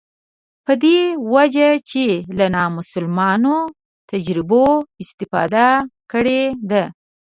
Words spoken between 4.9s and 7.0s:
استفاده کړې ده.